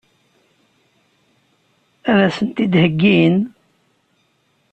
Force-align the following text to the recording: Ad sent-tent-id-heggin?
Ad 2.13 2.23
sent-tent-id-heggin? 2.35 3.35